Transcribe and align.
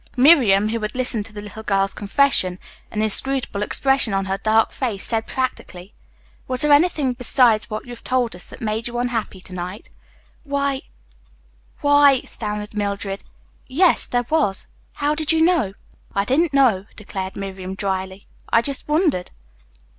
Miriam, 0.17 0.69
who 0.69 0.79
had 0.79 0.95
listened 0.95 1.27
to 1.27 1.31
the 1.31 1.43
little 1.43 1.61
girl's 1.61 1.93
confession, 1.93 2.57
an 2.89 3.03
inscrutable 3.03 3.61
expression 3.61 4.15
on 4.15 4.25
her 4.25 4.39
dark 4.39 4.71
face, 4.71 5.05
said 5.07 5.27
practically, 5.27 5.93
"Was 6.47 6.61
there 6.61 6.71
anything 6.73 7.13
besides 7.13 7.69
what 7.69 7.85
you 7.85 7.91
have 7.91 8.03
told 8.03 8.35
us 8.35 8.47
that 8.47 8.61
made 8.61 8.87
you 8.87 8.97
unhappy 8.97 9.41
to 9.41 9.53
night?" 9.53 9.91
"Why 10.43 10.81
why," 11.81 12.21
stammered 12.21 12.73
Mildred. 12.75 13.23
"Yes, 13.67 14.07
there 14.07 14.25
was. 14.27 14.65
How 14.93 15.13
did 15.13 15.31
you 15.31 15.39
know?" 15.41 15.75
"I 16.15 16.25
didn't 16.25 16.51
know," 16.51 16.87
declared 16.95 17.35
Miriam 17.35 17.75
dryly. 17.75 18.25
"I 18.49 18.63
just 18.63 18.87
wondered." 18.87 19.29